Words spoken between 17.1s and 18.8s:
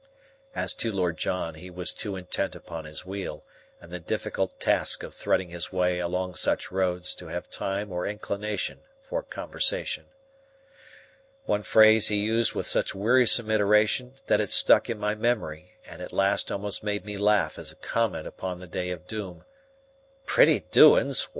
laugh as a comment upon the